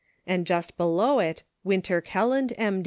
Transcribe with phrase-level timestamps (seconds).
[0.25, 2.79] and just below it," Winter Kelland, M.